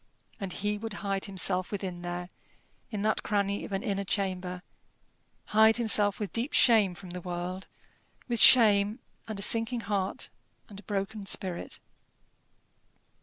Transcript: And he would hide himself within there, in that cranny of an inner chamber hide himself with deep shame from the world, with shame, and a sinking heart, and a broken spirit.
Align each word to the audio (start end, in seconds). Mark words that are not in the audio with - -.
And 0.39 0.51
he 0.51 0.79
would 0.79 0.93
hide 1.05 1.25
himself 1.25 1.71
within 1.71 2.01
there, 2.01 2.29
in 2.89 3.03
that 3.03 3.21
cranny 3.21 3.63
of 3.65 3.71
an 3.71 3.83
inner 3.83 4.03
chamber 4.03 4.63
hide 5.45 5.77
himself 5.77 6.19
with 6.19 6.33
deep 6.33 6.53
shame 6.53 6.95
from 6.95 7.11
the 7.11 7.21
world, 7.21 7.67
with 8.27 8.39
shame, 8.39 8.97
and 9.27 9.37
a 9.39 9.43
sinking 9.43 9.81
heart, 9.81 10.31
and 10.67 10.79
a 10.79 10.83
broken 10.83 11.27
spirit. 11.27 11.79